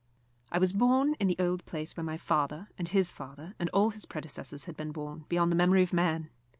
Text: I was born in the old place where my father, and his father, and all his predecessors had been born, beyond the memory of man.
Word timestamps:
I 0.51 0.57
was 0.57 0.73
born 0.73 1.13
in 1.19 1.27
the 1.27 1.35
old 1.37 1.63
place 1.67 1.95
where 1.95 2.03
my 2.03 2.17
father, 2.17 2.69
and 2.75 2.87
his 2.89 3.11
father, 3.11 3.53
and 3.59 3.69
all 3.69 3.91
his 3.91 4.07
predecessors 4.07 4.65
had 4.65 4.75
been 4.75 4.91
born, 4.91 5.25
beyond 5.29 5.51
the 5.51 5.55
memory 5.55 5.83
of 5.83 5.93
man. 5.93 6.31